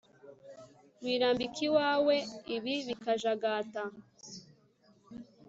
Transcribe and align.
wirambika 1.03 1.59
iwawe 1.67 2.15
ibilyi 2.55 2.83
bikajagata 2.89 3.83